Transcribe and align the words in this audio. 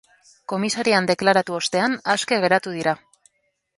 Komisarian 0.53 1.09
deklaratu 1.11 1.57
ostean 1.59 1.99
aske 2.15 2.41
geratu 2.47 2.75
dira. 2.79 2.95